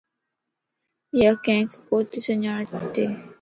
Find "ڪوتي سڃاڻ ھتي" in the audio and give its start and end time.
1.89-3.05